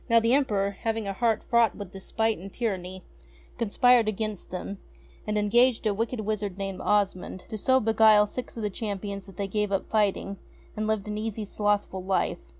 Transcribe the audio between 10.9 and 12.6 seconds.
an easy slothful life.